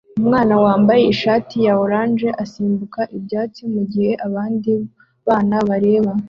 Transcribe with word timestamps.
Umwana 0.21 0.53
wambaye 0.65 1.03
ishati 1.13 1.55
ya 1.65 1.73
orange 1.83 2.27
asimbuka 2.43 3.01
ibyatsi 3.17 3.61
mugihe 3.73 4.11
abandi 4.27 4.71
bana 5.27 5.57
bareba 5.69 6.11